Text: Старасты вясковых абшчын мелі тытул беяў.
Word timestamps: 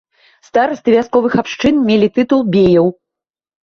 Старасты 0.47 0.95
вясковых 0.95 1.37
абшчын 1.43 1.75
мелі 1.93 2.13
тытул 2.19 2.47
беяў. 2.53 2.95